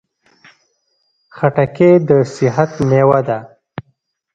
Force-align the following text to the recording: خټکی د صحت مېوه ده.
خټکی 1.35 1.91
د 2.07 2.09
صحت 2.35 2.71
مېوه 2.89 3.19
ده. 3.27 3.39